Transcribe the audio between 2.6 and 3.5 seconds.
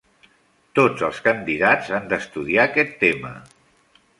aquest tema.